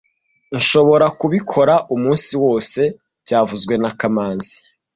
Nshobora 0.57 1.05
kubikora 1.19 1.75
umunsi 1.95 2.31
wose 2.43 2.81
byavuzwe 3.23 3.73
na 3.83 3.91
kamanzi 3.99 4.55